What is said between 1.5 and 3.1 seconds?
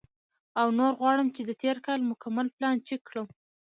تېر کال مکمل پلان چیک